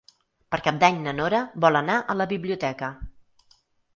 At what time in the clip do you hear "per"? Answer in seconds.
0.53-0.57